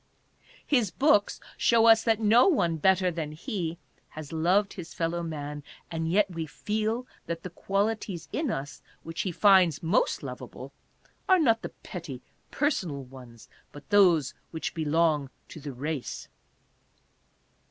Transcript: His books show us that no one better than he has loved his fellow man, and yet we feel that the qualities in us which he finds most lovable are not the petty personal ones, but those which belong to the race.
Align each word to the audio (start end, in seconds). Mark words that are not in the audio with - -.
His 0.65 0.89
books 0.89 1.39
show 1.57 1.85
us 1.85 2.03
that 2.05 2.19
no 2.19 2.47
one 2.47 2.77
better 2.77 3.11
than 3.11 3.33
he 3.33 3.77
has 4.09 4.33
loved 4.33 4.73
his 4.73 4.95
fellow 4.95 5.21
man, 5.21 5.61
and 5.91 6.11
yet 6.11 6.27
we 6.31 6.47
feel 6.47 7.05
that 7.27 7.43
the 7.43 7.51
qualities 7.51 8.27
in 8.33 8.49
us 8.49 8.81
which 9.03 9.21
he 9.21 9.31
finds 9.31 9.83
most 9.83 10.23
lovable 10.23 10.73
are 11.29 11.37
not 11.37 11.61
the 11.61 11.69
petty 11.69 12.23
personal 12.49 13.03
ones, 13.03 13.47
but 13.71 13.87
those 13.91 14.33
which 14.49 14.73
belong 14.73 15.29
to 15.49 15.59
the 15.59 15.71
race. 15.71 16.27